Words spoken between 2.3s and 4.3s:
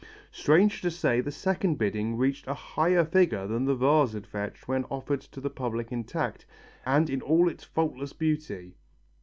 a higher figure than the vase had